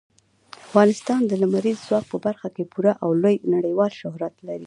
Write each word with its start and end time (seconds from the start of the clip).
افغانستان 0.65 1.21
د 1.27 1.31
لمریز 1.41 1.79
ځواک 1.87 2.05
په 2.11 2.17
برخه 2.25 2.47
کې 2.55 2.69
پوره 2.71 2.93
او 3.03 3.09
لوی 3.23 3.35
نړیوال 3.55 3.91
شهرت 4.01 4.35
لري. 4.47 4.59